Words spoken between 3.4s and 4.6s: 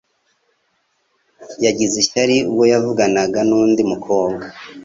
nundi mukobwa